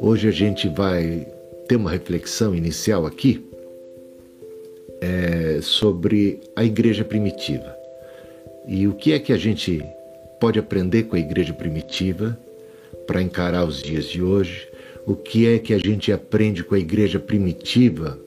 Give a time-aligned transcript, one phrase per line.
[0.00, 1.26] Hoje a gente vai
[1.68, 3.44] ter uma reflexão inicial aqui
[5.00, 7.74] é, sobre a igreja primitiva.
[8.66, 9.82] E o que é que a gente
[10.40, 12.38] pode aprender com a igreja primitiva
[13.06, 14.68] para encarar os dias de hoje?
[15.06, 18.18] O que é que a gente aprende com a igreja primitiva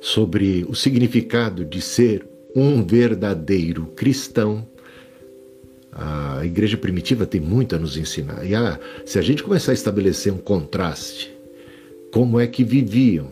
[0.00, 4.66] sobre o significado de ser um verdadeiro cristão?
[5.94, 8.44] A igreja primitiva tem muito a nos ensinar.
[8.44, 8.52] E
[9.06, 11.32] se a gente começar a estabelecer um contraste,
[12.12, 13.28] como é que viviam,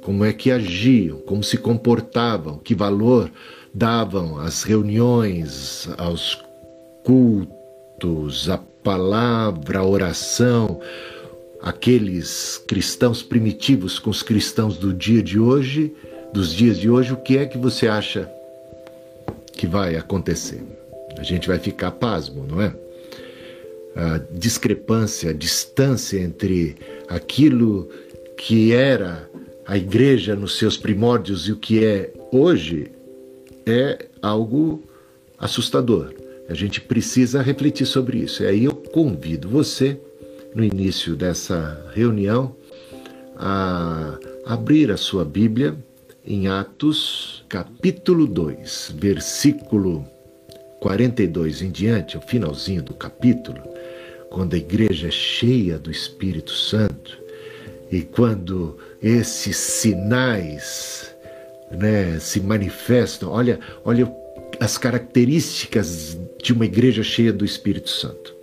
[0.00, 3.30] como é que agiam, como se comportavam, que valor
[3.74, 6.42] davam às reuniões, aos
[7.04, 10.80] cultos, à palavra, à oração,
[11.60, 15.92] aqueles cristãos primitivos com os cristãos do dia de hoje,
[16.32, 18.30] dos dias de hoje, o que é que você acha
[19.52, 20.75] que vai acontecer?
[21.18, 22.74] A gente vai ficar pasmo, não é?
[23.94, 26.76] A discrepância, a distância entre
[27.08, 27.88] aquilo
[28.36, 29.28] que era
[29.66, 32.92] a igreja nos seus primórdios e o que é hoje
[33.64, 34.82] é algo
[35.38, 36.12] assustador.
[36.48, 38.42] A gente precisa refletir sobre isso.
[38.42, 39.98] E aí eu convido você,
[40.54, 42.54] no início dessa reunião,
[43.36, 45.76] a abrir a sua Bíblia
[46.24, 50.06] em Atos, capítulo 2, versículo
[50.80, 53.62] 42 em diante, o finalzinho do capítulo,
[54.30, 57.18] quando a igreja é cheia do Espírito Santo
[57.90, 61.14] e quando esses sinais
[61.70, 64.12] né, se manifestam, olha, olha
[64.60, 68.34] as características de uma igreja cheia do Espírito Santo.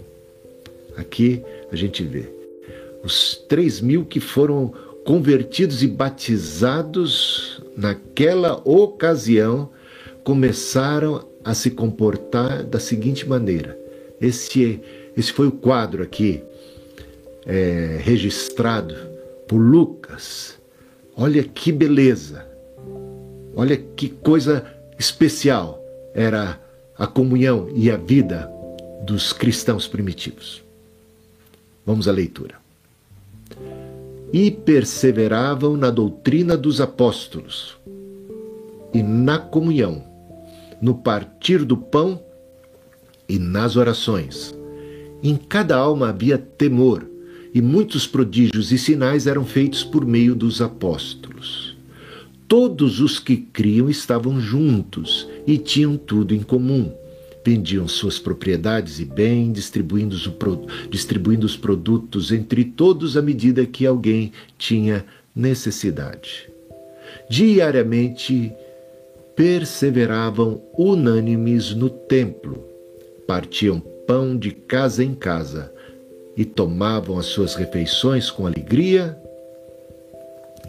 [0.95, 2.29] Aqui a gente vê
[3.03, 4.73] os três mil que foram
[5.03, 9.69] convertidos e batizados naquela ocasião
[10.23, 13.77] começaram a se comportar da seguinte maneira.
[14.19, 14.79] Esse,
[15.15, 16.41] esse foi o quadro aqui
[17.45, 18.95] é, registrado
[19.47, 20.57] por Lucas.
[21.15, 22.45] Olha que beleza,
[23.55, 24.65] olha que coisa
[24.97, 25.79] especial
[26.13, 26.59] era
[26.97, 28.49] a comunhão e a vida
[29.03, 30.63] dos cristãos primitivos.
[31.85, 32.55] Vamos à leitura.
[34.31, 37.77] E perseveravam na doutrina dos apóstolos
[38.93, 40.03] e na comunhão,
[40.83, 42.21] no partir do pão
[43.29, 44.53] e nas orações.
[45.23, 47.09] Em cada alma havia temor
[47.53, 51.77] e muitos prodígios e sinais eram feitos por meio dos apóstolos.
[52.49, 56.93] Todos os que criam estavam juntos e tinham tudo em comum.
[57.45, 60.29] Vendiam suas propriedades e bens, distribuindo os,
[60.89, 66.49] distribuindo os produtos entre todos à medida que alguém tinha necessidade.
[67.29, 68.51] Diariamente
[69.35, 72.63] perseveravam unânimes no templo,
[73.27, 75.73] partiam pão de casa em casa
[76.35, 79.17] e tomavam as suas refeições com alegria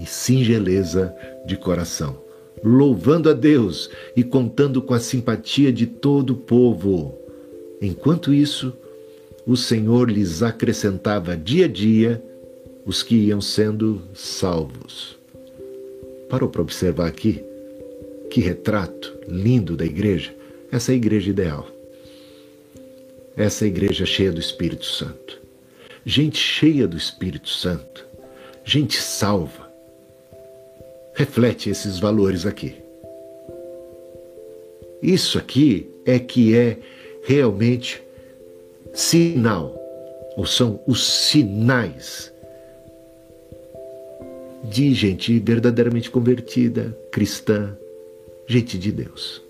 [0.00, 1.14] e singeleza
[1.46, 2.22] de coração,
[2.62, 7.18] louvando a Deus e contando com a simpatia de todo o povo.
[7.80, 8.72] Enquanto isso,
[9.46, 12.22] o Senhor lhes acrescentava dia a dia
[12.86, 15.18] os que iam sendo salvos.
[16.28, 17.42] Parou para observar aqui?
[18.34, 20.34] Que retrato lindo da igreja.
[20.70, 21.68] Essa é a igreja ideal.
[23.36, 25.44] Essa é a igreja cheia do Espírito Santo
[26.04, 28.06] gente cheia do Espírito Santo,
[28.64, 29.72] gente salva.
[31.14, 32.74] Reflete esses valores aqui.
[35.02, 36.78] Isso aqui é que é
[37.24, 38.02] realmente
[38.92, 39.74] sinal,
[40.36, 42.32] ou são os sinais
[44.64, 47.76] de gente verdadeiramente convertida, cristã,
[48.46, 49.42] gente de Deus.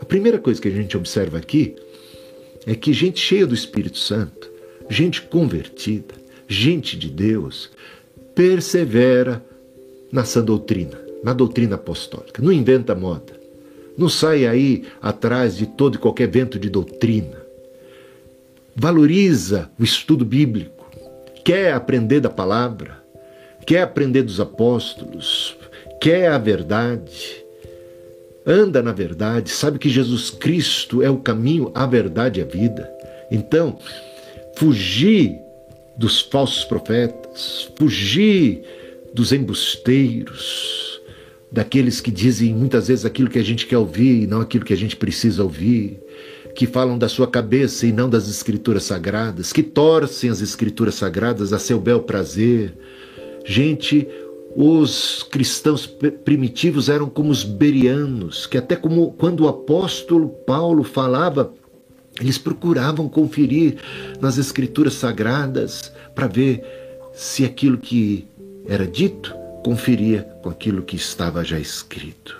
[0.00, 1.74] A primeira coisa que a gente observa aqui
[2.66, 4.48] é que gente cheia do Espírito Santo
[4.88, 6.14] gente convertida,
[6.46, 7.70] gente de Deus,
[8.34, 9.44] persevera
[10.10, 12.42] na sã doutrina, na doutrina apostólica.
[12.42, 13.38] Não inventa moda.
[13.96, 17.36] Não sai aí atrás de todo e qualquer vento de doutrina.
[18.74, 20.88] Valoriza o estudo bíblico.
[21.44, 23.02] Quer aprender da palavra,
[23.66, 25.56] quer aprender dos apóstolos,
[26.00, 27.44] quer a verdade.
[28.50, 32.90] Anda na verdade, sabe que Jesus Cristo é o caminho, a verdade e a vida.
[33.30, 33.78] Então,
[34.56, 35.38] fugir
[35.98, 38.62] dos falsos profetas, fugir
[39.12, 40.98] dos embusteiros,
[41.52, 44.72] daqueles que dizem muitas vezes aquilo que a gente quer ouvir e não aquilo que
[44.72, 46.00] a gente precisa ouvir,
[46.54, 51.52] que falam da sua cabeça e não das escrituras sagradas, que torcem as escrituras sagradas
[51.52, 52.72] a seu bel prazer.
[53.44, 54.08] Gente,
[54.60, 61.54] os cristãos primitivos eram como os berianos, que até como quando o apóstolo Paulo falava
[62.20, 63.76] eles procuravam conferir
[64.20, 66.64] nas escrituras sagradas para ver
[67.12, 68.26] se aquilo que
[68.66, 69.32] era dito
[69.64, 72.36] conferia com aquilo que estava já escrito.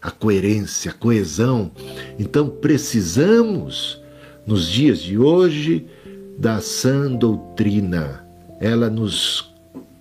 [0.00, 1.70] A coerência, a coesão.
[2.18, 4.00] Então precisamos,
[4.46, 5.86] nos dias de hoje,
[6.38, 8.24] da sã doutrina.
[8.58, 9.52] Ela nos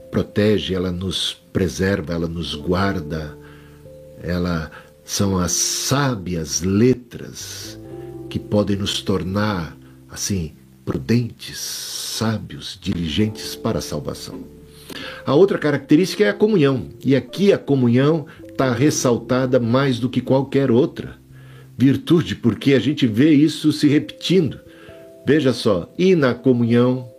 [0.09, 3.35] protege, ela nos preserva, ela nos guarda.
[4.21, 4.69] Ela
[5.03, 7.79] são as sábias letras
[8.29, 9.75] que podem nos tornar
[10.07, 10.51] assim
[10.85, 14.43] prudentes, sábios, diligentes para a salvação.
[15.25, 20.21] A outra característica é a comunhão, e aqui a comunhão está ressaltada mais do que
[20.21, 21.15] qualquer outra
[21.75, 24.59] virtude, porque a gente vê isso se repetindo.
[25.25, 27.09] Veja só, e na comunhão,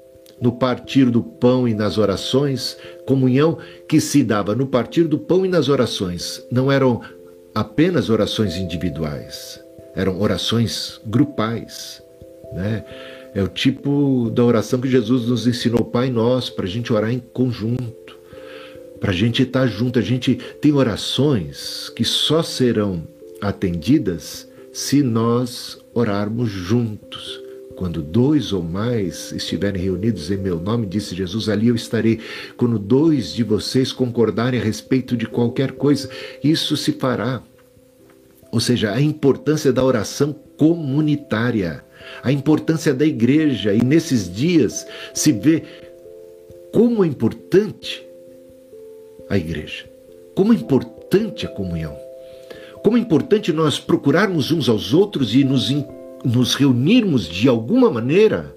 [0.41, 2.77] no partir do pão e nas orações,
[3.07, 3.59] comunhão
[3.89, 7.01] que se dava no partir do pão e nas orações, não eram
[7.55, 9.61] apenas orações individuais,
[9.95, 12.03] eram orações grupais,
[12.53, 12.85] né?
[13.35, 17.13] É o tipo da oração que Jesus nos ensinou, Pai Nosso, para a gente orar
[17.13, 18.17] em conjunto,
[18.99, 19.99] para a gente estar junto.
[19.99, 23.07] A gente tem orações que só serão
[23.41, 27.41] atendidas se nós orarmos juntos.
[27.79, 32.19] Quando dois ou mais estiverem reunidos em meu nome, disse Jesus, ali eu estarei.
[32.57, 36.11] Quando dois de vocês concordarem a respeito de qualquer coisa,
[36.43, 37.41] isso se fará.
[38.51, 41.85] Ou seja, a importância da oração comunitária,
[42.21, 44.85] a importância da igreja, e nesses dias
[45.15, 45.63] se vê
[46.73, 48.05] como é importante
[49.31, 49.89] a igreja,
[50.35, 51.97] como é importante a comunhão,
[52.83, 55.71] como é importante nós procurarmos uns aos outros e nos
[56.25, 58.55] nos reunirmos de alguma maneira,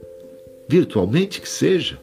[0.67, 1.99] virtualmente que seja,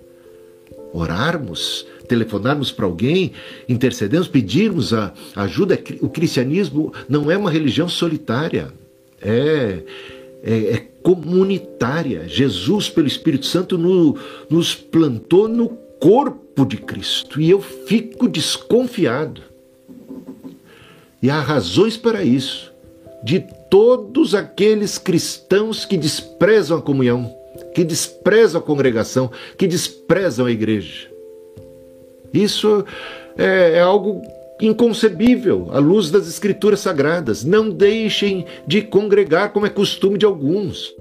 [0.93, 3.33] orarmos, telefonarmos para alguém,
[3.69, 5.79] intercedermos, pedirmos a ajuda.
[6.01, 8.73] O cristianismo não é uma religião solitária,
[9.21, 9.83] é,
[10.43, 12.29] é, é comunitária.
[12.29, 14.17] Jesus, pelo Espírito Santo, no,
[14.49, 15.69] nos plantou no
[16.01, 19.43] corpo de Cristo e eu fico desconfiado.
[21.21, 22.73] E há razões para isso,
[23.25, 27.35] de todos aqueles cristãos que desprezam a comunhão,
[27.75, 31.09] que desprezam a congregação, que desprezam a igreja.
[32.33, 32.85] Isso
[33.37, 34.23] é, é algo
[34.61, 37.45] inconcebível à luz das Escrituras Sagradas.
[37.45, 40.95] Não deixem de congregar como é costume de alguns.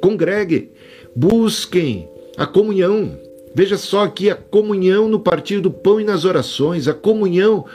[0.00, 0.70] Congreguem,
[1.14, 3.18] busquem a comunhão.
[3.54, 7.66] Veja só aqui a comunhão no partir do pão e nas orações, a comunhão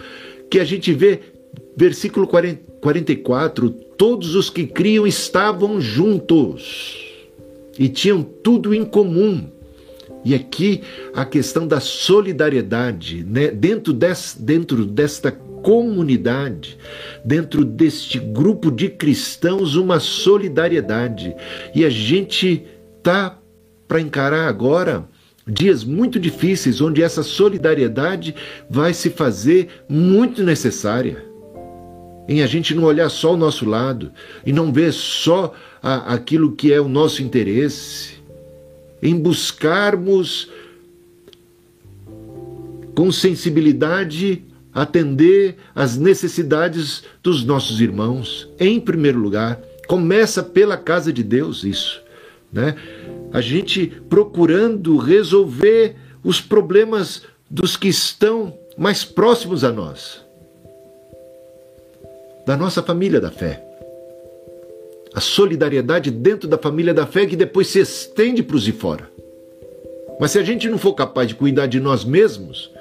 [0.50, 1.20] que a gente vê,
[1.76, 6.98] versículo 40, 44, todos os que criam estavam juntos
[7.78, 9.50] e tinham tudo em comum.
[10.24, 10.82] E aqui
[11.14, 13.50] a questão da solidariedade, né?
[13.50, 16.78] dentro, des, dentro desta comunidade,
[17.24, 21.36] dentro deste grupo de cristãos, uma solidariedade.
[21.74, 22.64] E a gente
[23.02, 23.38] tá
[23.88, 25.08] para encarar agora
[25.48, 28.36] dias muito difíceis, onde essa solidariedade
[28.70, 31.27] vai se fazer muito necessária
[32.28, 34.12] em a gente não olhar só o nosso lado
[34.46, 38.16] e não ver só a, aquilo que é o nosso interesse,
[39.02, 40.50] em buscarmos
[42.94, 44.44] com sensibilidade
[44.74, 48.48] atender às necessidades dos nossos irmãos.
[48.60, 52.02] Em primeiro lugar, começa pela casa de Deus isso,
[52.52, 52.76] né?
[53.32, 60.27] A gente procurando resolver os problemas dos que estão mais próximos a nós
[62.48, 63.62] da nossa família da fé.
[65.14, 69.12] A solidariedade dentro da família da fé que depois se estende para os de fora.
[70.18, 72.72] Mas se a gente não for capaz de cuidar de nós mesmos,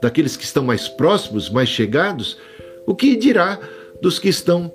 [0.00, 2.38] daqueles que estão mais próximos, mais chegados,
[2.86, 3.58] o que dirá
[4.00, 4.72] dos que estão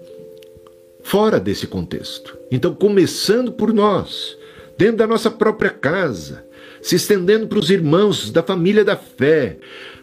[1.01, 2.37] fora desse contexto?
[2.51, 4.37] Então, começando por nós,
[4.77, 6.43] dentro da nossa própria casa,
[6.81, 9.55] se estendendo para os irmãos da família da fé,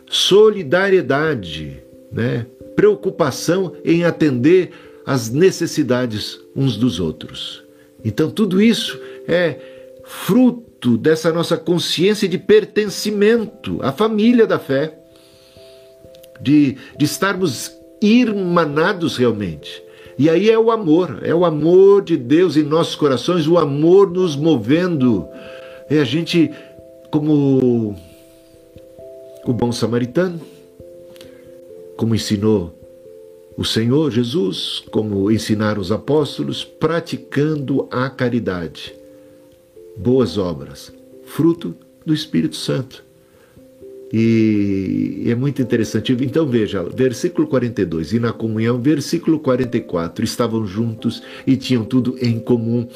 [0.08, 2.46] solidariedade, né?
[2.80, 4.70] Preocupação em atender
[5.04, 7.62] às necessidades uns dos outros.
[8.02, 9.58] Então, tudo isso é
[10.02, 14.98] fruto dessa nossa consciência de pertencimento à família da fé,
[16.40, 17.70] de, de estarmos
[18.00, 19.82] irmanados realmente.
[20.18, 24.10] E aí é o amor, é o amor de Deus em nossos corações, o amor
[24.10, 25.28] nos movendo.
[25.90, 26.50] É a gente,
[27.10, 27.94] como
[29.44, 30.40] o bom samaritano,
[32.00, 32.74] como ensinou
[33.58, 38.94] o Senhor Jesus, como ensinaram os apóstolos, praticando a caridade.
[39.98, 40.90] Boas obras,
[41.26, 41.76] fruto
[42.06, 43.04] do Espírito Santo.
[44.10, 46.16] E é muito interessante.
[46.22, 52.38] Então veja, versículo 42, e na comunhão, versículo 44, estavam juntos e tinham tudo em
[52.38, 52.88] comum.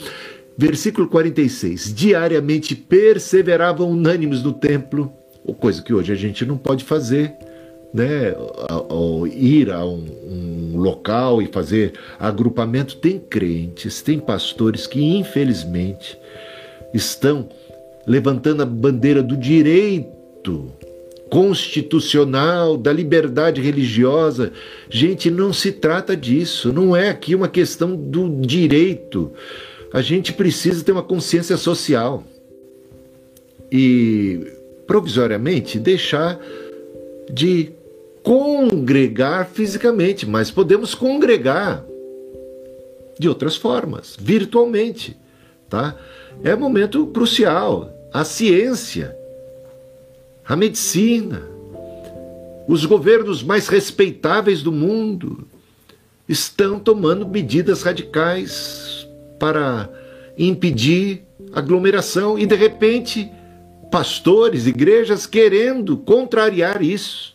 [0.57, 5.13] Versículo 46, diariamente perseveravam unânimes no templo
[5.65, 7.35] coisa que hoje a gente não pode fazer,
[7.95, 8.35] né?
[8.69, 16.19] Ao ir a um, um local e fazer agrupamento, tem crentes, tem pastores que infelizmente
[16.93, 17.49] estão
[18.05, 20.73] levantando a bandeira do direito
[21.31, 24.53] constitucional, da liberdade religiosa.
[24.91, 29.33] Gente, não se trata disso, não é aqui uma questão do direito.
[29.93, 32.25] A gente precisa ter uma consciência social
[33.71, 34.53] e,
[34.87, 36.39] provisoriamente, deixar
[37.33, 37.73] de
[38.25, 41.85] congregar fisicamente, mas podemos congregar
[43.19, 45.17] de outras formas, virtualmente,
[45.69, 45.97] tá?
[46.43, 47.91] É momento crucial.
[48.13, 49.17] A ciência
[50.47, 51.43] a medicina,
[52.69, 55.49] os governos mais respeitáveis do mundo
[56.29, 59.89] estão tomando medidas radicais para
[60.37, 63.31] impedir aglomeração e de repente
[63.91, 67.34] pastores, igrejas querendo contrariar isso.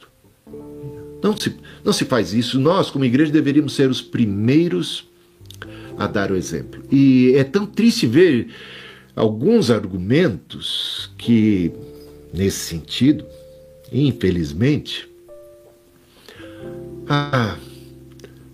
[1.22, 2.60] Não se, não se faz isso.
[2.60, 5.08] Nós, como igreja, deveríamos ser os primeiros
[5.98, 6.82] a dar o exemplo.
[6.92, 8.48] E é tão triste ver
[9.16, 11.72] alguns argumentos que
[12.34, 13.26] nesse sentido,
[13.92, 15.10] infelizmente,
[17.08, 17.58] ah,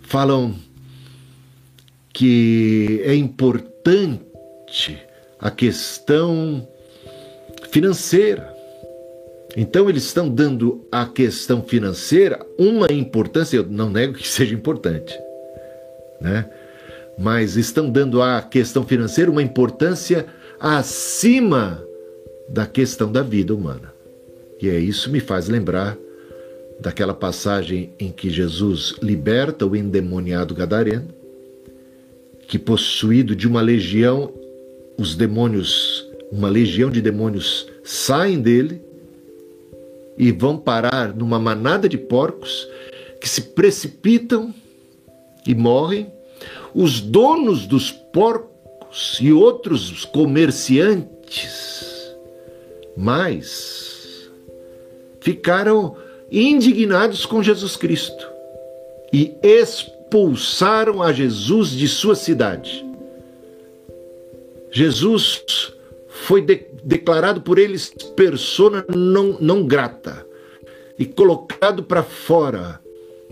[0.02, 0.56] falam
[2.14, 4.98] que é importante
[5.40, 6.68] a questão
[7.70, 8.55] financeira.
[9.56, 15.18] Então, eles estão dando à questão financeira uma importância, eu não nego que seja importante,
[16.20, 16.50] né?
[17.18, 20.26] mas estão dando à questão financeira uma importância
[20.60, 21.82] acima
[22.50, 23.94] da questão da vida humana.
[24.62, 25.98] E é isso me faz lembrar
[26.80, 31.08] daquela passagem em que Jesus liberta o endemoniado gadareno,
[32.48, 34.32] que possuído de uma legião,
[34.98, 38.82] os demônios, uma legião de demônios saem dele
[40.18, 42.68] e vão parar numa manada de porcos
[43.20, 44.54] que se precipitam
[45.46, 46.12] e morrem.
[46.74, 51.76] Os donos dos porcos e outros comerciantes
[52.96, 54.30] mas
[55.20, 55.98] ficaram
[56.32, 58.28] indignados com Jesus Cristo
[59.12, 62.86] e expulsaram a Jesus de sua cidade.
[64.72, 65.74] Jesus
[66.08, 70.24] foi de, declarado por eles persona não, não grata
[71.00, 72.80] e colocado para fora.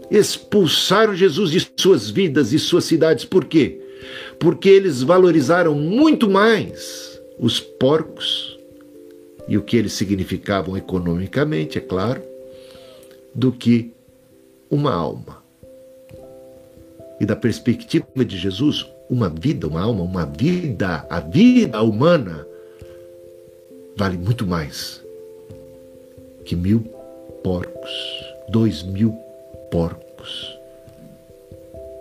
[0.09, 3.23] Expulsaram Jesus de suas vidas e suas cidades.
[3.23, 3.79] Por quê?
[4.39, 8.59] Porque eles valorizaram muito mais os porcos
[9.47, 12.21] e o que eles significavam economicamente, é claro,
[13.35, 13.91] do que
[14.69, 15.43] uma alma.
[17.19, 22.47] E da perspectiva de Jesus, uma vida, uma alma, uma vida, a vida humana
[23.95, 25.03] vale muito mais
[26.45, 26.81] que mil
[27.43, 27.91] porcos,
[28.49, 29.11] dois mil
[29.71, 30.57] porcos,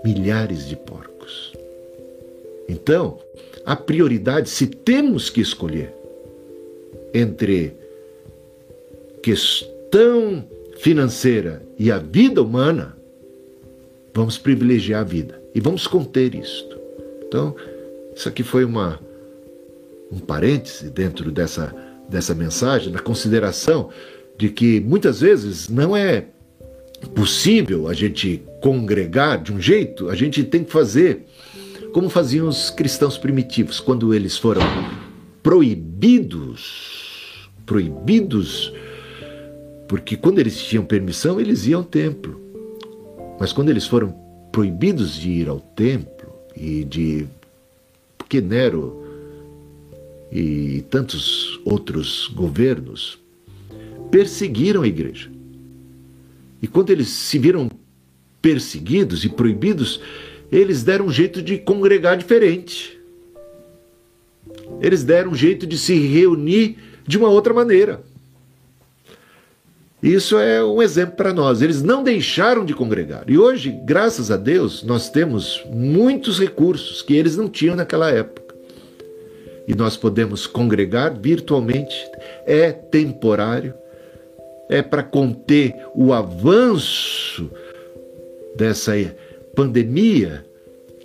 [0.04, 1.52] milhares de porcos.
[2.68, 3.18] Então,
[3.64, 5.94] a prioridade, se temos que escolher,
[7.14, 7.74] entre
[9.22, 10.44] questão
[10.78, 12.96] financeira e a vida humana,
[14.14, 16.78] vamos privilegiar a vida e vamos conter isto.
[17.26, 17.54] Então,
[18.14, 19.00] isso aqui foi uma
[20.10, 21.74] um parêntese dentro dessa
[22.08, 23.90] dessa mensagem, na consideração
[24.36, 26.26] de que muitas vezes não é
[27.14, 31.24] possível a gente congregar de um jeito, a gente tem que fazer
[31.92, 34.62] como faziam os cristãos primitivos quando eles foram
[35.42, 37.02] proibidos
[37.66, 38.72] proibidos,
[39.88, 42.40] porque quando eles tinham permissão, eles iam ao templo.
[43.38, 44.14] Mas quando eles foram
[44.50, 47.26] proibidos de ir ao templo e de.
[48.16, 49.01] Porque Nero
[50.32, 53.18] e tantos outros governos
[54.10, 55.30] perseguiram a igreja.
[56.60, 57.70] E quando eles se viram
[58.40, 60.00] perseguidos e proibidos,
[60.50, 62.98] eles deram um jeito de congregar diferente.
[64.80, 68.02] Eles deram um jeito de se reunir de uma outra maneira.
[70.02, 71.62] Isso é um exemplo para nós.
[71.62, 73.24] Eles não deixaram de congregar.
[73.28, 78.41] E hoje, graças a Deus, nós temos muitos recursos que eles não tinham naquela época.
[79.66, 81.94] E nós podemos congregar virtualmente.
[82.46, 83.74] É temporário.
[84.68, 87.50] É para conter o avanço
[88.56, 88.92] dessa
[89.54, 90.44] pandemia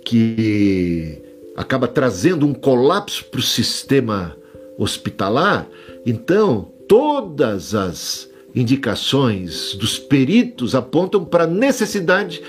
[0.04, 1.20] que
[1.56, 4.36] acaba trazendo um colapso para o sistema
[4.78, 5.68] hospitalar
[6.10, 12.42] então, todas as indicações dos peritos apontam para a necessidade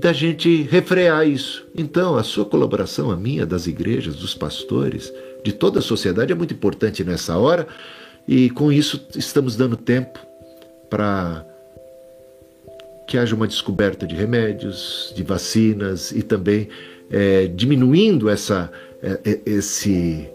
[0.00, 1.64] da gente refrear isso.
[1.76, 5.12] Então, a sua colaboração, a minha, das igrejas, dos pastores,
[5.44, 7.68] de toda a sociedade é muito importante nessa hora
[8.26, 10.18] E com isso estamos dando tempo
[10.88, 11.44] para
[13.06, 16.68] que haja uma descoberta de remédios, de vacinas e também
[17.10, 18.72] é, diminuindo essa,
[19.02, 20.26] é, é esse,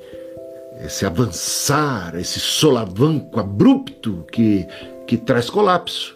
[0.85, 4.67] esse avançar, esse solavanco abrupto que,
[5.07, 6.15] que traz colapso.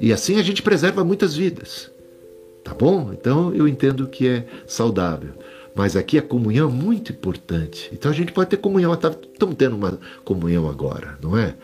[0.00, 1.92] E assim a gente preserva muitas vidas.
[2.64, 3.12] Tá bom?
[3.12, 5.34] Então eu entendo que é saudável.
[5.74, 7.90] Mas aqui a comunhão é muito importante.
[7.92, 8.94] Então a gente pode ter comunhão.
[8.94, 11.54] Estamos tá, tendo uma comunhão agora, não é?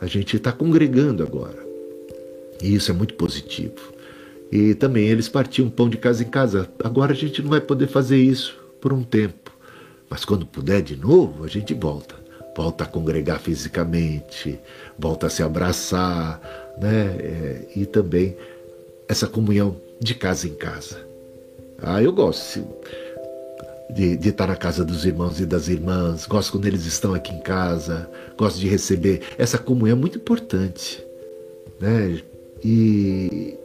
[0.00, 1.58] A gente está congregando agora.
[2.62, 3.92] E isso é muito positivo.
[4.52, 6.68] E também eles partiam pão de casa em casa.
[6.82, 9.50] Agora a gente não vai poder fazer isso por um tempo.
[10.08, 12.14] Mas quando puder de novo, a gente volta.
[12.56, 14.58] Volta a congregar fisicamente,
[14.98, 16.40] volta a se abraçar,
[16.80, 17.16] né?
[17.18, 18.36] É, e também
[19.08, 21.09] essa comunhão de casa em casa.
[21.82, 22.66] Ah, eu gosto
[23.94, 27.32] de, de, estar na casa dos irmãos e das irmãs, gosto quando eles estão aqui
[27.32, 29.22] em casa, gosto de receber.
[29.38, 31.04] Essa comunhão é muito importante.
[31.80, 32.20] Né?
[32.62, 33.56] E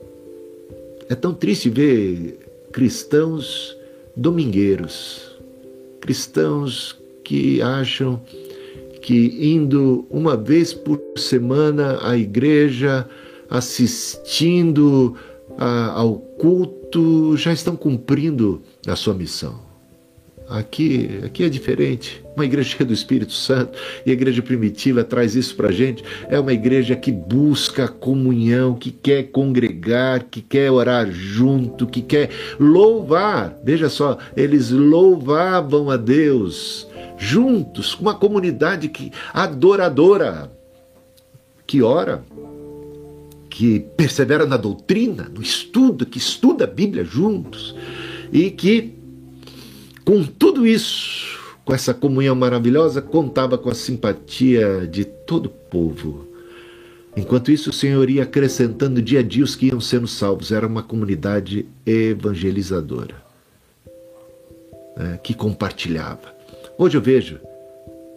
[1.10, 2.39] é tão triste ver
[2.72, 3.77] cristãos
[4.15, 5.38] domingueiros,
[6.00, 8.22] cristãos que acham
[9.01, 13.07] que indo uma vez por semana à igreja,
[13.50, 15.15] assistindo
[15.57, 19.65] a, ao culto, já estão cumprindo a sua missão.
[20.47, 22.24] Aqui, aqui é diferente.
[22.35, 26.03] Uma igreja do Espírito Santo e a igreja primitiva traz isso para a gente.
[26.29, 32.29] É uma igreja que busca comunhão, que quer congregar, que quer orar junto, que quer
[32.59, 33.57] louvar.
[33.63, 40.51] Veja só, eles louvavam a Deus juntos, uma comunidade que adoradora,
[41.65, 42.24] que ora,
[43.55, 47.74] que persevera na doutrina, no estudo, que estuda a Bíblia juntos
[48.29, 48.95] e que
[50.03, 56.27] com tudo isso, com essa comunhão maravilhosa, contava com a simpatia de todo o povo.
[57.15, 60.51] Enquanto isso, o Senhor ia acrescentando dia a dia os que iam sendo salvos.
[60.51, 63.15] Era uma comunidade evangelizadora,
[64.97, 66.36] né, que compartilhava.
[66.77, 67.39] Hoje eu vejo,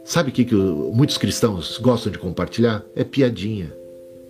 [0.05, 2.83] sabe o que, que muitos cristãos gostam de compartilhar?
[2.97, 3.78] É piadinha.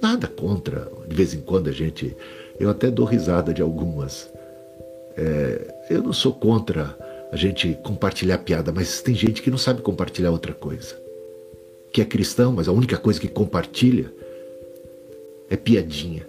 [0.00, 2.16] Nada contra, de vez em quando a gente.
[2.58, 4.30] Eu até dou risada de algumas.
[5.16, 6.96] É, eu não sou contra
[7.32, 10.96] a gente compartilhar piada, mas tem gente que não sabe compartilhar outra coisa.
[11.92, 14.12] Que é cristão, mas a única coisa que compartilha
[15.50, 16.26] é piadinha.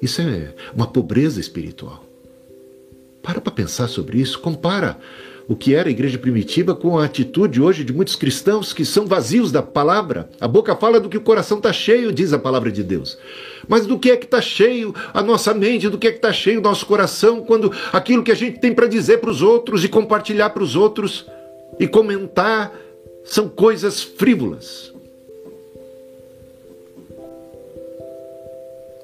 [0.00, 2.04] Isso é uma pobreza espiritual.
[3.22, 4.96] Para para pensar sobre isso, compara
[5.48, 9.06] o que era a igreja primitiva com a atitude hoje de muitos cristãos que são
[9.06, 10.28] vazios da palavra.
[10.38, 13.16] A boca fala do que o coração está cheio, diz a palavra de Deus.
[13.66, 16.30] Mas do que é que está cheio a nossa mente, do que é que está
[16.34, 19.82] cheio o nosso coração, quando aquilo que a gente tem para dizer para os outros
[19.82, 21.26] e compartilhar para os outros
[21.80, 22.70] e comentar
[23.24, 24.92] são coisas frívolas.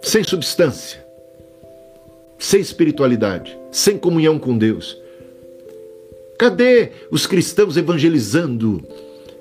[0.03, 1.03] Sem substância,
[2.39, 5.03] sem espiritualidade, sem comunhão com Deus
[6.39, 8.83] Cadê os cristãos evangelizando?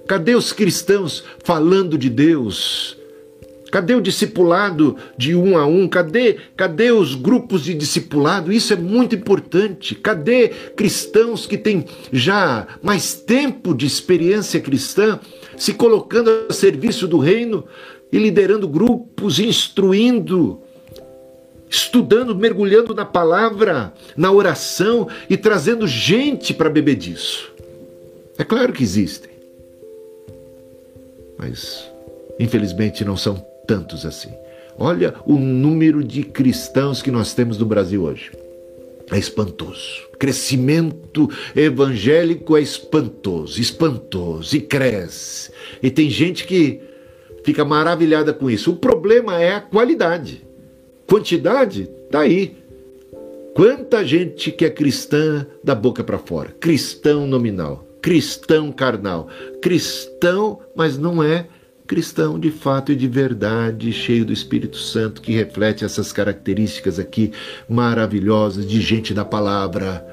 [0.07, 2.97] Cadê os cristãos falando de Deus?
[3.71, 5.87] Cadê o discipulado de um a um?
[5.87, 8.51] Cadê, cadê os grupos de discipulado?
[8.51, 9.95] Isso é muito importante.
[9.95, 15.19] Cadê cristãos que têm já mais tempo de experiência cristã
[15.57, 17.65] se colocando a serviço do reino
[18.11, 20.61] e liderando grupos, instruindo?
[21.73, 27.51] Estudando, mergulhando na palavra, na oração e trazendo gente para beber disso.
[28.37, 29.31] É claro que existem,
[31.35, 31.91] mas
[32.39, 34.31] infelizmente não são tantos assim.
[34.77, 38.31] Olha o número de cristãos que nós temos no Brasil hoje.
[39.11, 40.07] É espantoso.
[40.19, 45.51] Crescimento evangélico é espantoso, espantoso e cresce.
[45.81, 46.81] E tem gente que
[47.43, 48.71] fica maravilhada com isso.
[48.71, 50.52] O problema é a qualidade.
[51.07, 52.57] Quantidade está aí.
[53.53, 56.49] Quanta gente que é cristã da boca para fora?
[56.59, 59.27] Cristão nominal, cristão carnal,
[59.61, 61.47] cristão, mas não é
[61.85, 67.31] cristão de fato e de verdade, cheio do Espírito Santo, que reflete essas características aqui
[67.69, 70.03] maravilhosas de gente da palavra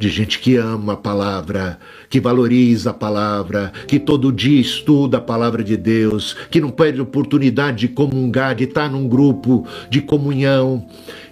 [0.00, 5.20] de gente que ama a palavra, que valoriza a palavra, que todo dia estuda a
[5.20, 10.86] palavra de Deus, que não perde oportunidade de comungar, de estar num grupo de comunhão,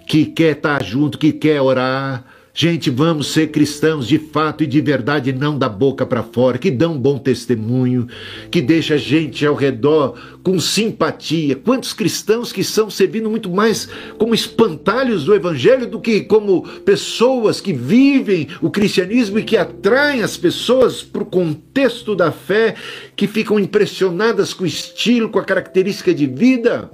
[0.06, 2.22] que quer estar junto, que quer orar.
[2.60, 6.72] Gente, vamos ser cristãos de fato e de verdade, não da boca para fora, que
[6.72, 8.08] dão um bom testemunho,
[8.50, 11.54] que deixa a gente ao redor com simpatia.
[11.54, 17.60] Quantos cristãos que estão servindo muito mais como espantalhos do evangelho do que como pessoas
[17.60, 22.74] que vivem o cristianismo e que atraem as pessoas para o contexto da fé,
[23.14, 26.90] que ficam impressionadas com o estilo, com a característica de vida,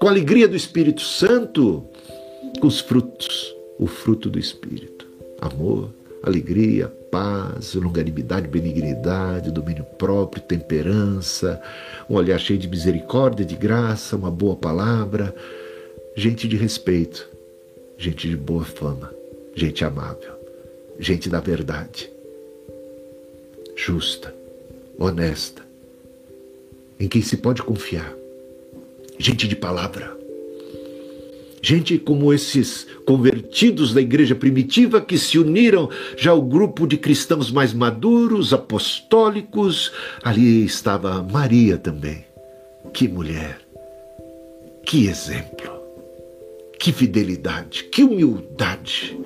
[0.00, 1.84] com a alegria do Espírito Santo,
[2.58, 4.93] com os frutos o fruto do Espírito:
[5.40, 5.90] amor,
[6.22, 11.60] alegria, paz, longanimidade, benignidade, domínio próprio, temperança,
[12.08, 15.34] um olhar cheio de misericórdia, de graça, uma boa palavra,
[16.16, 17.28] gente de respeito,
[17.98, 19.12] gente de boa fama,
[19.54, 20.32] gente amável,
[20.98, 22.10] gente da verdade,
[23.76, 24.34] justa,
[24.98, 25.62] honesta,
[26.98, 28.14] em quem se pode confiar,
[29.18, 30.23] gente de palavra
[31.66, 37.50] Gente como esses convertidos da igreja primitiva que se uniram já ao grupo de cristãos
[37.50, 39.90] mais maduros, apostólicos.
[40.22, 42.26] Ali estava Maria também.
[42.92, 43.60] Que mulher!
[44.84, 45.72] Que exemplo!
[46.78, 47.84] Que fidelidade!
[47.84, 49.18] Que humildade!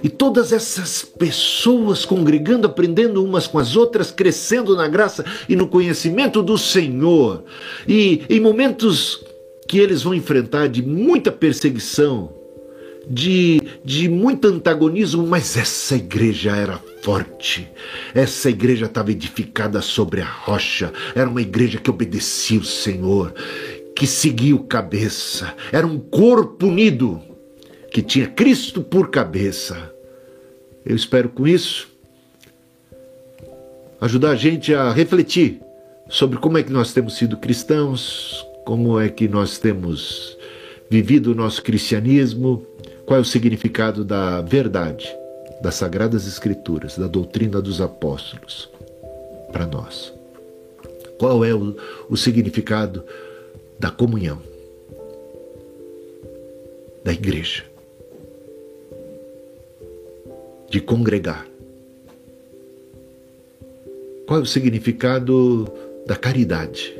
[0.00, 5.66] E todas essas pessoas congregando, aprendendo umas com as outras, crescendo na graça e no
[5.66, 7.42] conhecimento do Senhor.
[7.88, 9.24] E em momentos
[9.70, 12.34] que eles vão enfrentar de muita perseguição,
[13.08, 17.70] de, de muito antagonismo, mas essa igreja era forte.
[18.12, 20.92] Essa igreja estava edificada sobre a rocha.
[21.14, 23.32] Era uma igreja que obedecia o Senhor,
[23.94, 25.54] que seguia o cabeça.
[25.70, 27.22] Era um corpo unido
[27.92, 29.94] que tinha Cristo por cabeça.
[30.84, 31.88] Eu espero com isso
[34.00, 35.60] ajudar a gente a refletir
[36.08, 40.36] sobre como é que nós temos sido cristãos, como é que nós temos
[40.88, 42.66] vivido o nosso cristianismo,
[43.06, 45.08] qual é o significado da verdade,
[45.62, 48.68] das Sagradas Escrituras, da doutrina dos apóstolos
[49.52, 50.12] para nós.
[51.18, 51.76] Qual é o,
[52.08, 53.04] o significado
[53.78, 54.42] da comunhão,
[57.02, 57.64] da igreja,
[60.68, 61.46] de congregar.
[64.26, 65.66] Qual é o significado
[66.06, 66.94] da caridade?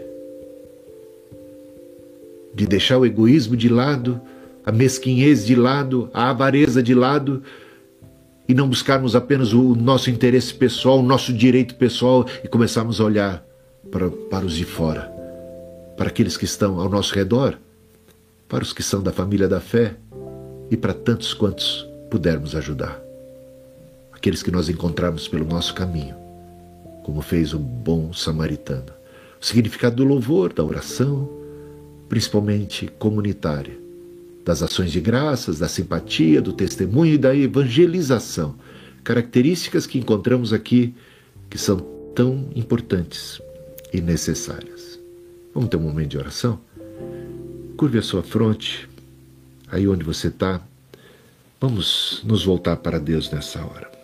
[2.55, 4.21] De deixar o egoísmo de lado,
[4.65, 7.43] a mesquinhez de lado, a avareza de lado
[8.49, 13.05] e não buscarmos apenas o nosso interesse pessoal, o nosso direito pessoal e começarmos a
[13.05, 13.45] olhar
[13.91, 15.03] para, para os de fora,
[15.97, 17.57] para aqueles que estão ao nosso redor,
[18.49, 19.95] para os que são da família da fé
[20.71, 23.01] e para tantos quantos pudermos ajudar.
[24.13, 26.17] Aqueles que nós encontramos pelo nosso caminho,
[27.05, 28.93] como fez o bom samaritano.
[29.41, 31.39] O significado do louvor, da oração,
[32.11, 33.79] principalmente comunitária,
[34.44, 38.57] das ações de graças, da simpatia, do testemunho e da evangelização,
[39.05, 40.92] características que encontramos aqui
[41.49, 41.79] que são
[42.12, 43.40] tão importantes
[43.92, 44.99] e necessárias.
[45.55, 46.59] Vamos ter um momento de oração?
[47.77, 48.88] Curve a sua fronte,
[49.68, 50.61] aí onde você está.
[51.61, 54.00] Vamos nos voltar para Deus nessa hora.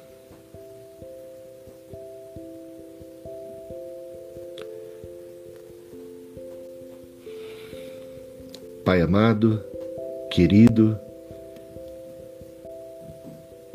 [8.86, 9.60] Pai amado,
[10.30, 10.96] querido,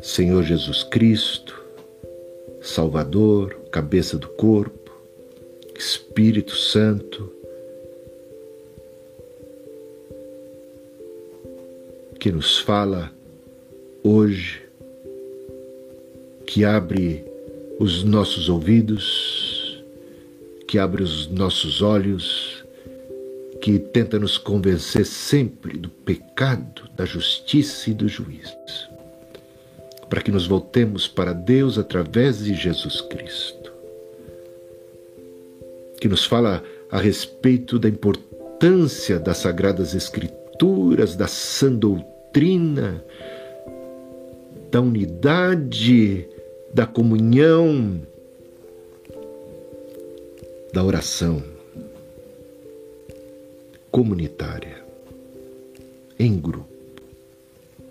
[0.00, 1.62] Senhor Jesus Cristo,
[2.62, 4.90] Salvador, cabeça do corpo,
[5.76, 7.30] Espírito Santo,
[12.18, 13.12] que nos fala
[14.02, 14.62] hoje,
[16.46, 17.22] que abre
[17.78, 19.84] os nossos ouvidos,
[20.66, 22.51] que abre os nossos olhos,
[23.62, 28.56] que tenta nos convencer sempre do pecado, da justiça e do juízo,
[30.10, 33.72] para que nos voltemos para Deus através de Jesus Cristo,
[36.00, 43.04] que nos fala a respeito da importância das Sagradas Escrituras, da sã doutrina,
[44.72, 46.28] da unidade,
[46.74, 48.02] da comunhão,
[50.72, 51.52] da oração
[53.92, 54.82] comunitária,
[56.18, 56.66] em grupo,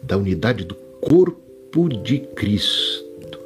[0.02, 3.40] da unidade do corpo de Cristo,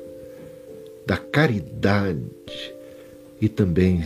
[1.05, 2.73] da caridade
[3.41, 4.03] e também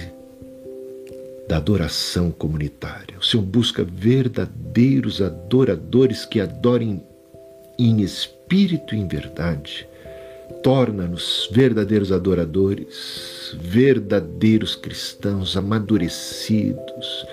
[1.47, 3.17] da adoração comunitária.
[3.19, 7.03] O Senhor busca verdadeiros adoradores que adorem
[7.77, 9.87] em espírito e em verdade.
[10.63, 17.25] Torna-nos verdadeiros adoradores, verdadeiros cristãos amadurecidos,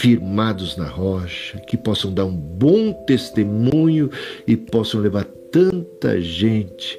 [0.00, 4.10] firmados na rocha, que possam dar um bom testemunho
[4.46, 6.98] e possam levar tanta gente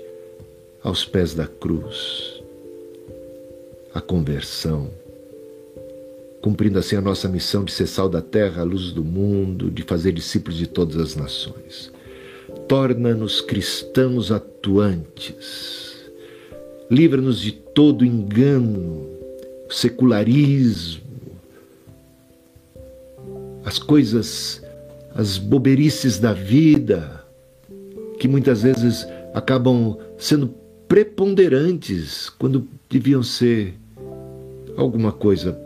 [0.84, 2.44] aos pés da cruz,
[3.92, 4.92] a conversão,
[6.44, 9.82] cumprindo assim a nossa missão de ser sal da terra, a luz do mundo, de
[9.82, 11.92] fazer discípulos de todas as nações.
[12.68, 16.06] Torna-nos cristãos atuantes.
[16.88, 19.08] Livra-nos de todo engano,
[19.72, 21.11] secularismo,
[23.66, 24.62] as coisas,
[25.16, 27.24] as boberices da vida,
[28.20, 30.54] que muitas vezes acabam sendo
[30.88, 33.74] preponderantes quando deviam ser
[34.76, 35.58] alguma coisa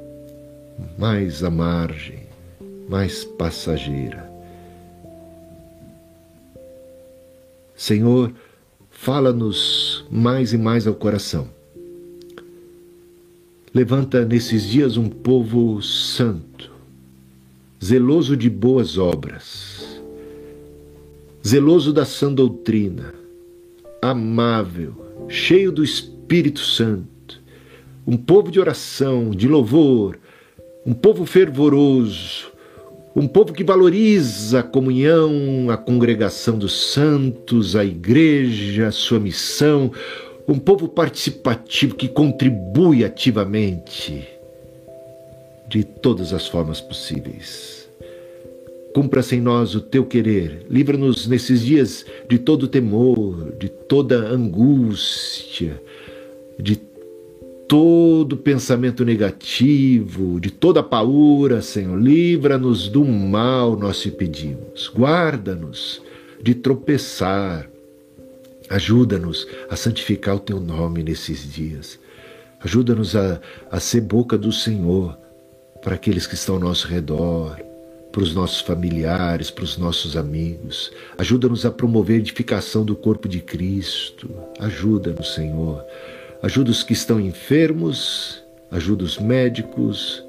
[0.98, 2.20] mais à margem,
[2.88, 4.30] mais passageira.
[7.76, 8.32] Senhor,
[8.90, 11.50] fala-nos mais e mais ao coração.
[13.74, 16.72] Levanta nesses dias um povo santo,
[17.86, 20.02] zeloso de boas obras,
[21.46, 23.14] zeloso da sã doutrina,
[24.02, 24.96] amável,
[25.30, 27.40] cheio do Espírito Santo,
[28.08, 30.18] um povo de oração, de louvor,
[30.84, 32.52] um povo fervoroso,
[33.16, 39.92] um povo que valoriza a comunhão, a congregação dos santos, a igreja, a sua missão,
[40.48, 44.28] um povo participativo que contribui ativamente
[45.68, 47.75] de todas as formas possíveis.
[48.96, 55.84] Cumpra-se em nós o teu querer, livra-nos nesses dias de todo temor, de toda angústia,
[56.58, 56.78] de
[57.68, 62.02] todo pensamento negativo, de toda paura, Senhor.
[62.02, 64.90] Livra-nos do mal, nós te pedimos.
[64.96, 66.02] Guarda-nos
[66.42, 67.70] de tropeçar.
[68.70, 72.00] Ajuda-nos a santificar o teu nome nesses dias.
[72.62, 75.18] Ajuda-nos a, a ser boca do Senhor
[75.84, 77.60] para aqueles que estão ao nosso redor,
[78.16, 80.90] para os nossos familiares, para os nossos amigos.
[81.18, 84.30] Ajuda-nos a promover a edificação do corpo de Cristo.
[84.58, 85.84] Ajuda-nos, Senhor
[86.46, 90.24] ajuda os que estão enfermos, ajuda os médicos,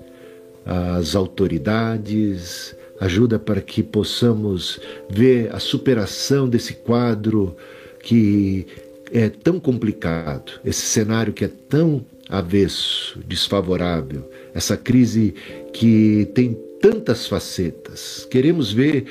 [0.65, 7.55] as autoridades, ajuda para que possamos ver a superação desse quadro
[8.03, 8.67] que
[9.13, 15.35] é tão complicado, esse cenário que é tão avesso, desfavorável, essa crise
[15.73, 18.27] que tem tantas facetas.
[18.31, 19.07] Queremos ver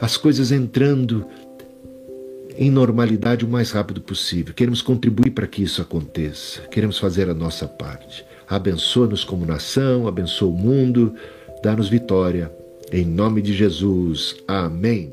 [0.00, 1.26] as coisas entrando
[2.56, 4.52] em normalidade o mais rápido possível.
[4.52, 6.62] Queremos contribuir para que isso aconteça.
[6.62, 8.24] Queremos fazer a nossa parte.
[8.48, 11.14] Abençoa-nos como nação, abençoa o mundo,
[11.62, 12.50] dá-nos vitória.
[12.92, 14.36] Em nome de Jesus.
[14.46, 15.12] Amém.